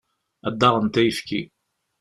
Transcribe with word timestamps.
Ad 0.47 0.55
d-aɣent 0.59 0.99
ayefki. 1.01 1.41